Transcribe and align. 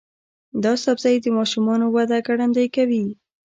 دا 0.63 0.73
سبزی 0.83 1.15
د 1.21 1.25
ماشومانو 1.37 1.85
وده 1.95 2.17
ګړندۍ 2.27 2.67
کوي. 2.75 3.05